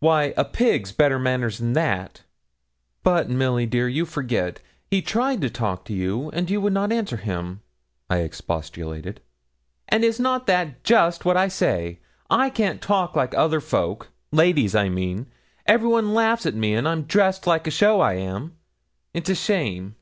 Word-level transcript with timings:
Why, 0.00 0.34
a 0.36 0.44
pig's 0.44 0.92
better 0.92 1.18
manners 1.18 1.56
than 1.56 1.72
that.' 1.72 2.20
'But, 3.02 3.30
Milly 3.30 3.64
dear, 3.64 3.88
you 3.88 4.04
forget, 4.04 4.60
he 4.90 5.00
tried 5.00 5.40
to 5.40 5.48
talk 5.48 5.86
to 5.86 5.94
you, 5.94 6.28
and 6.34 6.50
you 6.50 6.60
would 6.60 6.74
not 6.74 6.92
answer 6.92 7.16
him,' 7.16 7.62
I 8.10 8.18
expostulated. 8.18 9.22
'And 9.88 10.04
is 10.04 10.20
not 10.20 10.46
that 10.48 10.84
just 10.84 11.24
what 11.24 11.38
I 11.38 11.48
say 11.48 12.00
I 12.28 12.50
can't 12.50 12.82
talk 12.82 13.16
like 13.16 13.34
other 13.34 13.62
folk 13.62 14.10
ladies, 14.30 14.74
I 14.74 14.90
mean. 14.90 15.28
Every 15.64 15.88
one 15.88 16.12
laughs 16.12 16.44
at 16.44 16.54
me; 16.54 16.74
an' 16.74 16.86
I'm 16.86 17.04
dressed 17.04 17.46
like 17.46 17.66
a 17.66 17.70
show, 17.70 18.02
I 18.02 18.16
am. 18.16 18.58
It's 19.14 19.30
a 19.30 19.34
shame! 19.34 19.96